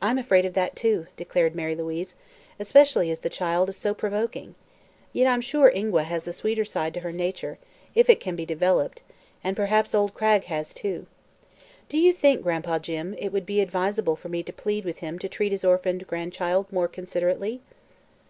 [0.00, 2.16] "I'm afraid of that, too," declared Mary Louise,
[2.58, 4.54] "especially as the child is so provoking.
[5.12, 7.58] Yet I'm sure Ingua has a sweeter side to her nature,
[7.94, 9.02] if it can be developed,
[9.44, 11.04] and perhaps old Cragg has, too.
[11.90, 15.18] Do you think, Gran'pa Jim, it would be advisable for me to plead with him
[15.18, 17.60] to treat his orphaned grandchild more considerately?"